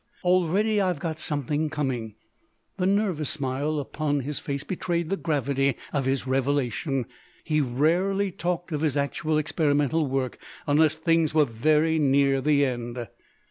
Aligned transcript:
Already 0.23 0.81
I've 0.81 0.97
got 0.99 1.19
something 1.19 1.69
coming." 1.69 2.15
The 2.77 2.87
nervous 2.87 3.29
smile 3.29 3.77
upon 3.77 4.21
his 4.21 4.39
face 4.39 4.63
betrayed 4.63 5.11
the 5.11 5.15
gravity 5.15 5.75
of 5.93 6.05
his 6.05 6.25
revelation. 6.25 7.05
He 7.43 7.61
rarely 7.61 8.31
talked 8.31 8.71
of 8.71 8.81
his 8.81 8.97
actual 8.97 9.37
experimental 9.37 10.07
work 10.07 10.39
unless 10.65 10.95
things 10.95 11.35
were 11.35 11.45
very 11.45 11.99
near 11.99 12.41
the 12.41 12.65
end. 12.65 13.09